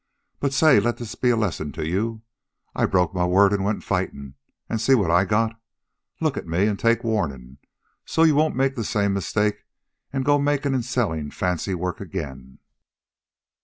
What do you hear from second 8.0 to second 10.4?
so you won't make the same mistake an' go